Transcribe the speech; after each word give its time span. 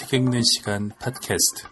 책 0.00 0.14
읽는 0.14 0.42
시간 0.44 0.92
팟캐스트. 1.00 1.66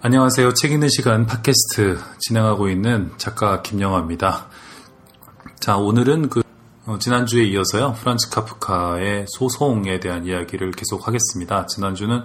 안녕하세요. 0.00 0.54
책 0.54 0.72
읽는 0.72 0.88
시간 0.88 1.24
팟캐스트 1.24 2.00
진행하고 2.18 2.68
있는 2.68 3.12
작가 3.16 3.62
김영화입니다. 3.62 4.48
자, 5.60 5.76
오늘은 5.76 6.30
그 6.30 6.42
어, 6.86 6.98
지난주에 6.98 7.44
이어서요. 7.44 7.92
프란츠 7.92 8.30
카프카의 8.30 9.26
소송에 9.28 10.00
대한 10.00 10.26
이야기를 10.26 10.72
계속 10.72 11.06
하겠습니다. 11.06 11.66
지난주는 11.66 12.24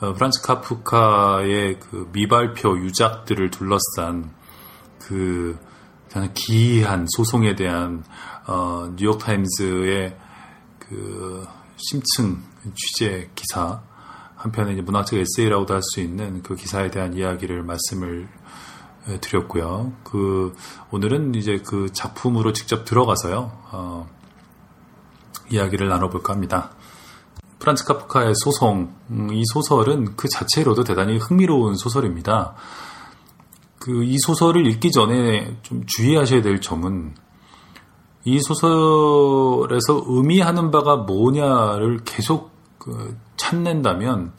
어, 0.00 0.12
프란츠 0.14 0.42
카프카의 0.42 1.80
그 1.80 2.08
미발표 2.12 2.78
유작들을 2.78 3.50
둘러싼 3.50 4.30
그 5.00 5.58
기이한 6.34 7.06
소송에 7.16 7.56
대한 7.56 8.04
어, 8.46 8.92
뉴욕 8.96 9.18
타임즈의 9.18 10.16
그 10.78 11.46
심층 11.76 12.42
취재 12.74 13.28
기사 13.34 13.82
한편의 14.36 14.74
이제 14.74 14.82
문학적 14.82 15.18
에세이라고도 15.18 15.74
할 15.74 15.82
수 15.82 16.00
있는 16.00 16.42
그 16.42 16.54
기사에 16.54 16.90
대한 16.90 17.14
이야기를 17.14 17.64
말씀을 17.64 18.28
드렸고요. 19.20 19.92
그 20.04 20.54
오늘은 20.90 21.34
이제 21.34 21.60
그 21.66 21.92
작품으로 21.92 22.52
직접 22.52 22.84
들어가서요 22.84 23.50
어, 23.72 24.08
이야기를 25.50 25.88
나눠볼까 25.88 26.32
합니다. 26.32 26.70
프란츠 27.58 27.84
카프카의 27.84 28.34
소송, 28.36 28.92
음, 29.10 29.32
이 29.32 29.42
소설은 29.52 30.16
그 30.16 30.28
자체로도 30.28 30.84
대단히 30.84 31.18
흥미로운 31.18 31.76
소설입니다. 31.76 32.54
그 33.78 34.02
이 34.04 34.18
소설을 34.18 34.66
읽기 34.66 34.90
전에 34.90 35.56
좀 35.62 35.84
주의하셔야 35.86 36.42
될 36.42 36.60
점은 36.60 37.14
이 38.24 38.40
소설에서 38.40 40.02
의미하는 40.06 40.70
바가 40.70 40.96
뭐냐를 40.96 42.00
계속 42.04 42.50
그 42.78 43.16
찾는다면 43.36 44.32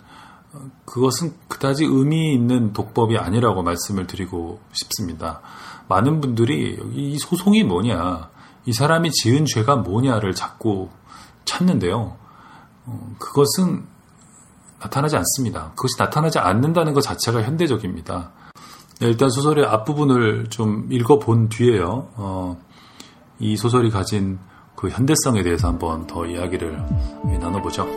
그것은 0.85 1.33
그다지 1.47 1.85
의미 1.85 2.33
있는 2.33 2.73
독법이 2.73 3.17
아니라고 3.17 3.63
말씀을 3.63 4.07
드리고 4.07 4.59
싶습니다. 4.73 5.41
많은 5.87 6.21
분들이 6.21 6.77
이 6.93 7.17
소송이 7.17 7.63
뭐냐, 7.63 8.29
이 8.65 8.73
사람이 8.73 9.11
지은 9.11 9.45
죄가 9.45 9.77
뭐냐를 9.77 10.35
자꾸 10.35 10.89
찾는데요. 11.45 12.17
어, 12.89 13.15
그것은 13.19 13.85
나타나지 14.79 15.15
않습니다. 15.17 15.71
그것이 15.75 15.95
나타나지 15.99 16.39
않는다는 16.39 16.93
것 16.93 17.01
자체가 17.01 17.43
현대적입니다. 17.43 18.31
네, 18.99 19.07
일단 19.07 19.29
소설의 19.29 19.65
앞부분을 19.65 20.47
좀 20.49 20.87
읽어본 20.91 21.49
뒤에요. 21.49 22.09
어, 22.15 22.59
이 23.39 23.55
소설이 23.55 23.91
가진 23.91 24.39
그 24.75 24.89
현대성에 24.89 25.43
대해서 25.43 25.67
한번 25.67 26.07
더 26.07 26.25
이야기를 26.25 26.83
나눠보죠. 27.39 27.87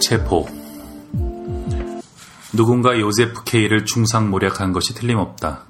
체포 0.00 0.46
누군가 2.54 3.00
요제프 3.00 3.44
K를 3.44 3.86
중상모략한 3.86 4.72
것이 4.72 4.94
틀림없다. 4.94 5.62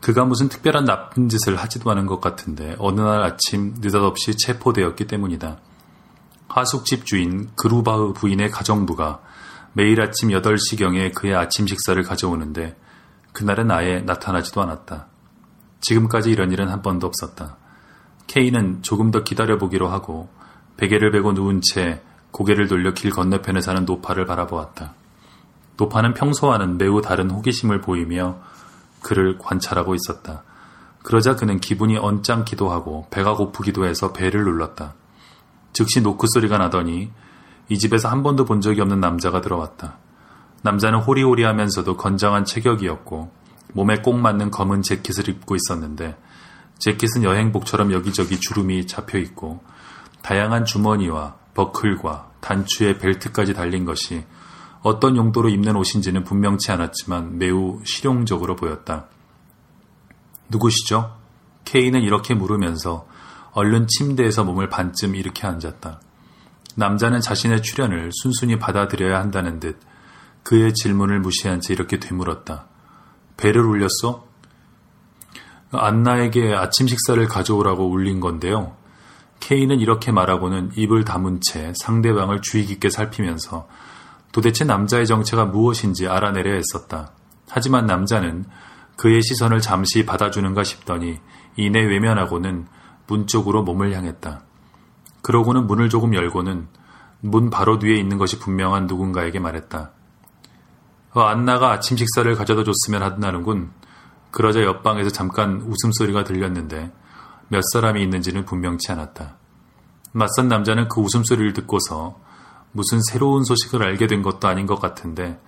그가 0.00 0.24
무슨 0.24 0.48
특별한 0.48 0.84
나쁜 0.84 1.28
짓을 1.28 1.54
하지도 1.54 1.92
않은 1.92 2.06
것 2.06 2.20
같은데 2.20 2.74
어느 2.80 3.00
날 3.00 3.22
아침 3.22 3.74
느닷없이 3.78 4.36
체포되었기 4.36 5.06
때문이다. 5.06 5.58
하숙집 6.48 7.06
주인 7.06 7.50
그루바흐 7.54 8.14
부인의 8.14 8.50
가정부가 8.50 9.20
매일 9.74 10.00
아침 10.02 10.30
8시경에 10.30 11.14
그의 11.14 11.36
아침 11.36 11.68
식사를 11.68 12.02
가져오는데 12.02 12.76
그날은 13.32 13.70
아예 13.70 14.00
나타나지도 14.00 14.60
않았다. 14.60 15.06
지금까지 15.80 16.32
이런 16.32 16.50
일은 16.50 16.68
한 16.68 16.82
번도 16.82 17.06
없었다. 17.06 17.56
K는 18.26 18.82
조금 18.82 19.12
더 19.12 19.22
기다려보기로 19.22 19.88
하고 19.88 20.28
베개를 20.78 21.12
베고 21.12 21.32
누운 21.32 21.60
채 21.62 22.02
고개를 22.32 22.66
돌려 22.66 22.92
길 22.92 23.12
건너편에 23.12 23.60
사는 23.60 23.84
노파를 23.84 24.26
바라보았다. 24.26 24.94
노파는 25.82 26.14
평소와는 26.14 26.78
매우 26.78 27.02
다른 27.02 27.28
호기심을 27.28 27.80
보이며 27.80 28.36
그를 29.00 29.36
관찰하고 29.38 29.96
있었다. 29.96 30.44
그러자 31.02 31.34
그는 31.34 31.58
기분이 31.58 31.96
언짢기도 31.96 32.70
하고 32.70 33.08
배가 33.10 33.34
고프기도 33.34 33.84
해서 33.86 34.12
배를 34.12 34.44
눌렀다. 34.44 34.94
즉시 35.72 36.00
노크 36.00 36.28
소리가 36.32 36.58
나더니 36.58 37.10
이 37.68 37.78
집에서 37.78 38.08
한 38.08 38.22
번도 38.22 38.44
본 38.44 38.60
적이 38.60 38.82
없는 38.82 39.00
남자가 39.00 39.40
들어왔다. 39.40 39.96
남자는 40.62 41.00
호리호리하면서도 41.00 41.96
건장한 41.96 42.44
체격이었고 42.44 43.32
몸에 43.72 43.96
꼭 44.02 44.14
맞는 44.14 44.52
검은 44.52 44.82
재킷을 44.82 45.28
입고 45.28 45.56
있었는데 45.56 46.16
재킷은 46.78 47.24
여행복처럼 47.24 47.92
여기저기 47.92 48.38
주름이 48.38 48.86
잡혀 48.86 49.18
있고 49.18 49.64
다양한 50.22 50.64
주머니와 50.64 51.34
버클과 51.54 52.30
단추의 52.40 52.98
벨트까지 52.98 53.54
달린 53.54 53.84
것이 53.84 54.24
어떤 54.82 55.16
용도로 55.16 55.48
입는 55.48 55.76
옷인지는 55.76 56.24
분명치 56.24 56.72
않았지만 56.72 57.38
매우 57.38 57.80
실용적으로 57.84 58.56
보였다. 58.56 59.06
누구시죠? 60.48 61.16
케이는 61.64 62.02
이렇게 62.02 62.34
물으면서 62.34 63.06
얼른 63.52 63.86
침대에서 63.86 64.44
몸을 64.44 64.68
반쯤 64.68 65.14
일으켜 65.14 65.48
앉았다. 65.48 66.00
남자는 66.74 67.20
자신의 67.20 67.62
출연을 67.62 68.10
순순히 68.12 68.58
받아들여야 68.58 69.18
한다는 69.18 69.60
듯 69.60 69.78
그의 70.42 70.74
질문을 70.74 71.20
무시한 71.20 71.60
채 71.60 71.72
이렇게 71.72 72.00
되물었다. 72.00 72.66
배를 73.36 73.62
울렸어? 73.62 74.26
안나에게 75.70 76.54
아침 76.54 76.86
식사를 76.86 77.24
가져오라고 77.28 77.88
울린 77.88 78.20
건데요. 78.20 78.76
케이는 79.40 79.80
이렇게 79.80 80.12
말하고는 80.12 80.72
입을 80.76 81.04
다문 81.04 81.40
채 81.40 81.72
상대방을 81.76 82.42
주의 82.42 82.64
깊게 82.64 82.90
살피면서 82.90 83.68
도대체 84.32 84.64
남자의 84.64 85.06
정체가 85.06 85.46
무엇인지 85.46 86.08
알아내려 86.08 86.52
했었다. 86.52 87.12
하지만 87.48 87.86
남자는 87.86 88.46
그의 88.96 89.22
시선을 89.22 89.60
잠시 89.60 90.06
받아주는가 90.06 90.64
싶더니 90.64 91.20
이내 91.56 91.80
외면하고는 91.80 92.66
문 93.06 93.26
쪽으로 93.26 93.62
몸을 93.62 93.94
향했다. 93.94 94.42
그러고는 95.22 95.66
문을 95.66 95.88
조금 95.88 96.14
열고는 96.14 96.66
문 97.20 97.50
바로 97.50 97.78
뒤에 97.78 97.96
있는 97.96 98.18
것이 98.18 98.38
분명한 98.38 98.86
누군가에게 98.86 99.38
말했다. 99.38 99.92
어, 101.14 101.20
안나가 101.20 101.70
아침 101.70 101.96
식사를 101.96 102.34
가져다 102.34 102.64
줬으면 102.64 103.02
한다는군. 103.02 103.70
그러자 104.30 104.62
옆방에서 104.62 105.10
잠깐 105.10 105.60
웃음소리가 105.60 106.24
들렸는데 106.24 106.90
몇 107.48 107.62
사람이 107.72 108.02
있는지는 108.02 108.46
분명치 108.46 108.90
않았다. 108.90 109.36
낯선 110.12 110.48
남자는 110.48 110.88
그 110.88 111.00
웃음소리를 111.00 111.52
듣고서 111.52 112.18
무슨 112.72 113.00
새로운 113.02 113.44
소식을 113.44 113.82
알게 113.82 114.06
된 114.06 114.22
것도 114.22 114.48
아닌 114.48 114.66
것 114.66 114.80
같은데 114.80 115.38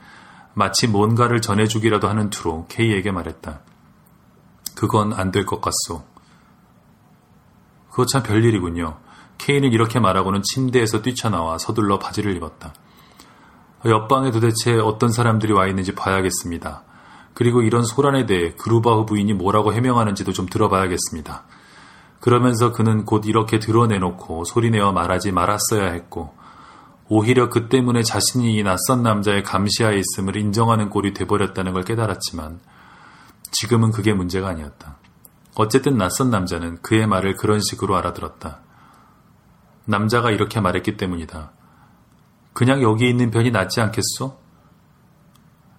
마치 0.55 0.87
뭔가를 0.87 1.41
전해주기라도 1.41 2.09
하는 2.09 2.31
투로 2.31 2.67
K에게 2.69 3.11
말했다. 3.11 3.61
그건 4.75 5.12
안 5.12 5.31
될 5.33 5.47
것 5.47 5.61
같소. 5.61 6.05
그거 7.91 8.07
참 8.07 8.23
별일이군요. 8.23 8.99
K는 9.39 9.73
이렇게 9.73 9.99
말하고는 10.01 10.43
침대에서 10.43 11.03
뛰쳐나와 11.03 11.59
서둘러 11.59 11.99
바지를 11.99 12.37
입었다. 12.37 12.72
옆방에 13.84 14.31
도대체 14.31 14.75
어떤 14.78 15.10
사람들이 15.10 15.53
와 15.53 15.66
있는지 15.66 15.95
봐야겠습니다. 15.95 16.83
그리고 17.34 17.63
이런 17.63 17.84
소란에 17.84 18.27
대해 18.27 18.54
그루바흐 18.54 19.07
부인이 19.07 19.33
뭐라고 19.34 19.72
해명하는지도 19.72 20.33
좀 20.33 20.47
들어봐야겠습니다. 20.47 21.45
그러면서 22.21 22.72
그는 22.72 23.04
곧 23.04 23.27
이렇게 23.27 23.59
드러내놓고 23.59 24.45
소리내어 24.45 24.93
말하지 24.93 25.33
말았어야 25.33 25.91
했고, 25.93 26.34
오히려 27.16 27.49
그 27.49 27.69
때문에 27.69 28.03
자신이 28.03 28.57
이 28.57 28.65
낯선 28.65 29.05
남자의 29.05 29.45
감시하에 29.45 29.97
있음을 30.01 30.34
인정하는 30.34 30.91
꼴이 30.91 31.15
돼버렸다는 31.15 31.72
걸 31.72 31.84
깨달았지만, 31.84 32.59
지금은 33.53 33.93
그게 33.93 34.13
문제가 34.13 34.49
아니었다. 34.49 34.97
어쨌든 35.55 35.97
낯선 35.97 36.31
남자는 36.31 36.83
그의 36.83 37.07
말을 37.07 37.37
그런 37.37 37.61
식으로 37.61 37.95
알아들었다. 37.95 38.63
남자가 39.84 40.33
이렇게 40.33 40.59
말했기 40.59 40.97
때문이다. 40.97 41.53
그냥 42.53 42.83
여기 42.83 43.09
있는 43.09 43.31
편이 43.31 43.53
낫지 43.53 43.81
않겠소? 43.81 44.37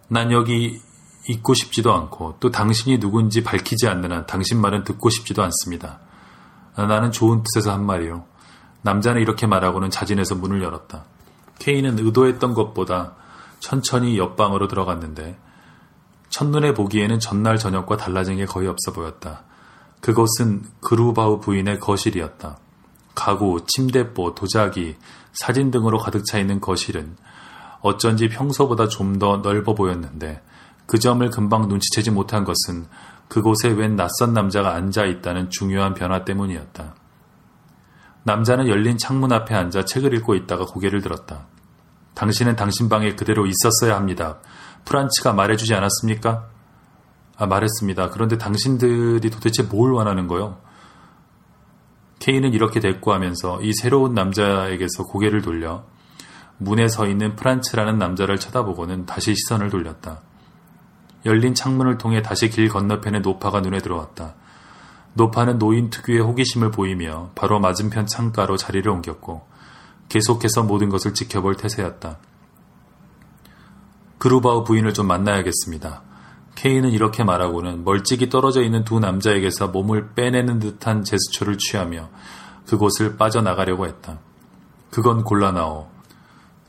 난 0.08 0.32
여기 0.32 0.82
있고 1.28 1.54
싶지도 1.54 1.92
않고 1.94 2.38
또 2.40 2.50
당신이 2.50 3.02
누군지 3.02 3.44
밝히지 3.44 3.90
않는 3.90 4.14
한 4.14 4.26
당신 4.26 4.62
말은 4.62 4.86
듣고 4.86 5.10
싶지도 5.10 5.44
않습니다. 5.44 6.00
나는 6.78 7.12
좋은 7.12 7.44
뜻에서 7.44 7.74
한 7.74 7.86
말이요. 7.86 8.24
남자는 8.84 9.22
이렇게 9.22 9.48
말하고는 9.48 9.90
자진해서 9.90 10.36
문을 10.36 10.64
열었다. 10.64 11.04
케이는 11.60 11.98
의도했던 12.00 12.54
것보다 12.54 13.14
천천히 13.60 14.18
옆방으로 14.18 14.68
들어갔는데 14.68 15.38
첫눈에 16.30 16.74
보기에는 16.74 17.20
전날 17.20 17.58
저녁과 17.58 17.98
달라진 17.98 18.38
게 18.38 18.46
거의 18.46 18.68
없어 18.68 18.92
보였다. 18.92 19.44
그곳은 20.02 20.64
그루바우 20.82 21.40
부인의 21.40 21.80
거실이었다. 21.80 22.58
가구, 23.16 23.62
침대보, 23.66 24.36
도자기, 24.36 24.98
사진 25.34 25.72
등으로 25.72 25.98
가득 25.98 26.26
차 26.26 26.38
있는 26.38 26.60
거실은 26.60 27.16
어쩐지 27.82 28.28
평소보다 28.30 28.88
좀 28.88 29.20
더 29.20 29.38
넓어 29.38 29.74
보였는데 29.74 30.42
그 30.86 31.00
점을 31.00 31.28
금방 31.30 31.68
눈치채지 31.68 32.12
못한 32.12 32.44
것은 32.44 32.86
그곳에 33.28 33.70
웬 33.70 33.96
낯선 33.96 34.34
남자가 34.34 34.74
앉아 34.76 35.06
있다는 35.06 35.50
중요한 35.50 35.94
변화 35.94 36.26
때문이었다. 36.26 36.96
남자는 38.26 38.68
열린 38.68 38.98
창문 38.98 39.32
앞에 39.32 39.54
앉아 39.54 39.86
책을 39.86 40.16
읽고 40.16 40.34
있다가 40.34 40.66
고개를 40.66 41.02
들었다. 41.02 41.46
당신은 42.16 42.56
당신 42.56 42.90
방에 42.90 43.14
그대로 43.14 43.46
있었어야 43.46 43.96
합니다. 43.96 44.40
프란츠가 44.86 45.34
말해주지 45.34 45.76
않았습니까? 45.76 46.48
아, 47.38 47.46
말했습니다. 47.46 48.10
그런데 48.10 48.40
당신들이 48.40 49.30
도대체 49.30 49.62
뭘 49.62 49.92
원하는 49.92 50.28
거요? 50.28 50.58
케이는 52.18 52.54
이렇게 52.54 52.80
대꾸하면서 52.80 53.62
이 53.62 53.74
새로운 53.74 54.16
남자에게서 54.16 55.04
고개를 55.04 55.44
돌려 55.44 55.84
문에 56.58 56.88
서 56.88 57.06
있는 57.06 57.36
프란츠라는 57.36 58.00
남자를 58.00 58.40
쳐다보고는 58.40 59.06
다시 59.06 59.36
시선을 59.36 59.70
돌렸다. 59.70 60.22
열린 61.28 61.54
창문을 61.54 62.00
통해 62.00 62.24
다시 62.24 62.50
길 62.50 62.70
건너편의 62.70 63.22
노파가 63.22 63.60
눈에 63.60 63.78
들어왔다. 63.80 64.34
노파는 65.16 65.60
노인 65.60 65.90
특유의 65.90 66.22
호기심을 66.22 66.72
보이며 66.72 67.32
바로 67.36 67.60
맞은편 67.60 68.06
창가로 68.06 68.58
자리를 68.58 68.90
옮겼고 68.90 69.48
계속해서 70.10 70.64
모든 70.64 70.90
것을 70.90 71.14
지켜볼 71.14 71.56
태세였다. 71.56 72.20
그루바우 74.18 74.64
부인을 74.66 74.94
좀 74.94 75.08
만나야겠습니다. 75.08 76.04
케이는 76.56 76.92
이렇게 76.92 77.24
말하고는 77.24 77.84
멀찍이 77.84 78.30
떨어져 78.30 78.62
있는 78.62 78.84
두 78.84 79.00
남자에게서 79.00 79.70
몸을 79.70 80.14
빼내는 80.16 80.60
듯한 80.60 81.04
제스처를 81.04 81.58
취하며 81.58 82.10
그곳을 82.68 83.18
빠져나가려고 83.18 83.86
했다. 83.86 84.20
그건 84.90 85.24
곤란하오. 85.24 85.88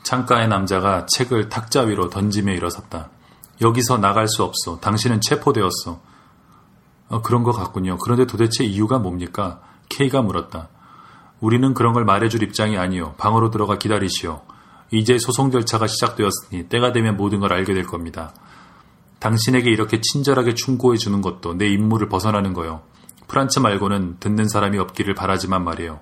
창가의 0.03 0.49
남자가 0.49 1.07
책을 1.07 1.49
탁자 1.49 1.83
위로 1.83 2.11
던지며 2.11 2.53
일어섰다. 2.53 3.11
여기서 3.61 3.99
나갈 3.99 4.29
수 4.29 4.45
없어. 4.45 4.79
당신은 4.81 5.21
체포되었어. 5.21 6.01
어, 7.09 7.23
그런 7.23 7.43
것 7.43 7.53
같군요. 7.53 7.99
그런데 7.99 8.27
도대체 8.27 8.65
이유가 8.65 8.99
뭡니까? 8.99 9.61
케이가 9.89 10.23
물었다. 10.23 10.69
우리는 11.41 11.75
그런 11.75 11.93
걸 11.93 12.05
말해줄 12.05 12.43
입장이 12.43 12.77
아니요. 12.77 13.15
방으로 13.19 13.51
들어가 13.51 13.79
기다리시오. 13.79 14.43
이제 14.91 15.19
소송 15.19 15.51
절차가 15.51 15.87
시작되었으니 15.87 16.69
때가 16.69 16.93
되면 16.93 17.17
모든 17.17 17.41
걸 17.41 17.53
알게 17.53 17.75
될 17.75 17.85
겁니다. 17.85 18.33
당신에게 19.19 19.71
이렇게 19.71 20.01
친절하게 20.01 20.55
충고해 20.55 20.99
주는 20.99 21.21
것도 21.21 21.55
내 21.55 21.67
임무를 21.69 22.09
벗어나는 22.09 22.53
거요. 22.53 22.83
프란츠 23.29 23.59
말고는 23.59 24.19
듣는 24.21 24.49
사람이 24.49 24.79
없기를 24.79 25.15
바라지만 25.15 25.65
말이에요. 25.65 26.01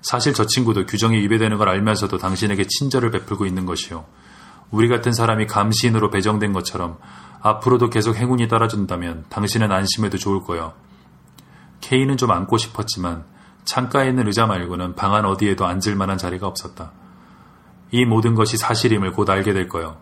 사실 0.00 0.34
저 0.34 0.46
친구도 0.46 0.86
규정에 0.86 1.18
위배되는 1.18 1.58
걸 1.58 1.68
알면서도 1.68 2.18
당신에게 2.18 2.66
친절을 2.68 3.10
베풀고 3.10 3.46
있는 3.46 3.66
것이요. 3.66 4.04
우리 4.72 4.88
같은 4.88 5.12
사람이 5.12 5.46
감시인으로 5.46 6.10
배정된 6.10 6.52
것처럼 6.52 6.98
앞으로도 7.40 7.90
계속 7.90 8.16
행운이 8.16 8.48
따라준다면 8.48 9.26
당신은 9.28 9.70
안심해도 9.70 10.18
좋을 10.18 10.42
거요. 10.42 10.72
케이는 11.80 12.16
좀 12.16 12.30
앉고 12.30 12.56
싶었지만 12.56 13.24
창가에 13.64 14.08
있는 14.08 14.26
의자 14.26 14.46
말고는 14.46 14.94
방 14.96 15.14
안 15.14 15.26
어디에도 15.26 15.66
앉을 15.66 15.94
만한 15.94 16.16
자리가 16.18 16.46
없었다. 16.46 16.90
이 17.90 18.04
모든 18.06 18.34
것이 18.34 18.56
사실임을 18.56 19.12
곧 19.12 19.28
알게 19.28 19.52
될 19.52 19.68
거요. 19.68 19.98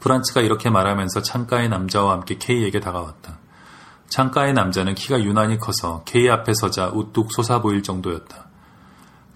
프란츠가 0.00 0.42
이렇게 0.42 0.68
말하면서 0.68 1.22
창가의 1.22 1.70
남자와 1.70 2.12
함께 2.12 2.36
케이에게 2.38 2.80
다가왔다. 2.80 3.38
창가의 4.08 4.52
남자는 4.52 4.94
키가 4.94 5.22
유난히 5.22 5.58
커서 5.58 6.02
케이 6.04 6.28
앞에 6.28 6.52
서자 6.54 6.88
우뚝 6.88 7.32
솟아 7.32 7.62
보일 7.62 7.82
정도였다. 7.82 8.46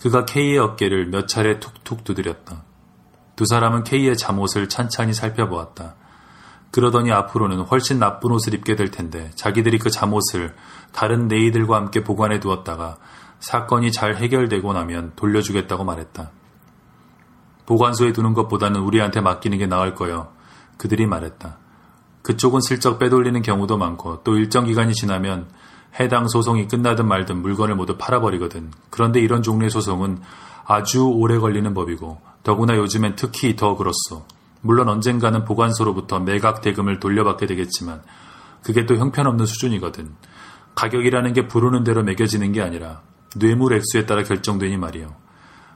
그가 0.01 0.25
케이의 0.25 0.59
어깨를 0.59 1.07
몇 1.07 1.29
차례 1.29 1.59
툭툭 1.61 2.05
두드렸다. 2.05 2.63
두 3.37 3.47
사람은 3.47 3.85
케이의 3.85 4.17
잠옷을 4.17 4.69
찬찬히 4.69 5.15
살펴보았다. 5.15 5.95
그러더니 6.71 7.13
앞으로는 7.13 7.61
훨씬 7.61 7.99
나쁜 7.99 8.33
옷을 8.33 8.55
입게 8.55 8.77
될 8.77 8.91
텐데 8.91 9.31
자기들이 9.35 9.79
그 9.79 9.91
잠옷을 9.91 10.55
다른 10.93 11.29
네이들과 11.29 11.77
함께 11.77 12.03
보관해 12.03 12.41
두었다가 12.41 12.97
사건이 13.41 13.93
잘 13.93 14.17
해결되고 14.17 14.73
나면 14.73 15.13
돌려주겠다고 15.17 15.85
말했다. 15.85 16.31
보관소에 17.67 18.13
두는 18.13 18.35
것보다는 18.35 18.81
우리한테 18.81 19.21
맡기는 19.21 19.57
게 19.59 19.67
나을 19.67 19.95
거요. 19.95 20.29
그들이 20.79 21.07
말했다. 21.07 21.59
그쪽은 22.23 22.61
슬쩍 22.61 22.99
빼돌리는 22.99 23.41
경우도 23.43 23.77
많고 23.79 24.23
또 24.23 24.37
일정 24.37 24.65
기간이 24.65 24.95
지나면 24.95 25.49
해당 26.01 26.29
소송이 26.29 26.69
끝나든 26.69 27.07
말든 27.07 27.43
물건을 27.43 27.75
모두 27.75 27.99
팔아버리거든. 27.99 28.71
그런데 28.91 29.21
이런 29.21 29.43
종류의 29.43 29.71
소송은 29.71 30.21
아주 30.65 31.07
오래 31.07 31.39
걸리는 31.39 31.73
법이고 31.75 32.21
더구나 32.43 32.77
요즘엔 32.77 33.17
특히 33.17 33.57
더 33.57 33.77
그렇소. 33.77 34.27
물론 34.61 34.89
언젠가는 34.89 35.45
보관소로부터 35.45 36.21
매각 36.21 36.61
대금을 36.61 37.01
돌려받게 37.01 37.47
되겠지만 37.47 38.03
그게 38.63 38.87
또 38.87 38.97
형편없는 38.97 39.45
수준이거든. 39.47 40.15
가격이라는 40.75 41.33
게 41.33 41.49
부르는 41.49 41.85
대로 41.85 42.03
매겨지는 42.03 42.53
게 42.53 42.63
아니라 42.63 43.03
뇌물 43.37 43.75
액수에 43.75 44.07
따라 44.07 44.23
결정되니 44.23 44.77
말이요. 44.77 45.15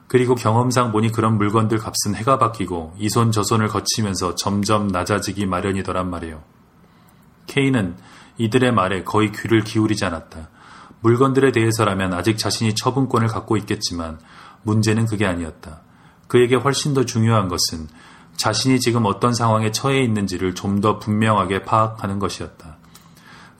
그리고 0.07 0.35
경험상 0.35 0.93
보니 0.93 1.11
그런 1.11 1.37
물건들 1.37 1.79
값은 1.79 2.15
해가 2.15 2.37
바뀌고 2.37 2.95
이 2.97 3.07
손 3.09 3.31
저 3.31 3.43
손을 3.43 3.67
거치면서 3.67 4.35
점점 4.35 4.87
낮아지기 4.87 5.45
마련이더란 5.45 6.09
말이요. 6.09 6.41
케이는 7.47 7.97
이들의 8.37 8.71
말에 8.71 9.03
거의 9.03 9.31
귀를 9.33 9.61
기울이지 9.63 10.05
않았다. 10.05 10.49
물건들에 11.01 11.51
대해서라면 11.51 12.13
아직 12.13 12.37
자신이 12.37 12.73
처분권을 12.75 13.27
갖고 13.27 13.57
있겠지만 13.57 14.19
문제는 14.67 15.05
그게 15.07 15.25
아니었다. 15.25 15.81
그에게 16.27 16.55
훨씬 16.55 16.93
더 16.93 17.05
중요한 17.05 17.47
것은 17.47 17.87
자신이 18.35 18.79
지금 18.79 19.05
어떤 19.05 19.33
상황에 19.33 19.71
처해 19.71 20.01
있는지를 20.03 20.53
좀 20.53 20.81
더 20.81 20.99
분명하게 20.99 21.63
파악하는 21.63 22.19
것이었다. 22.19 22.76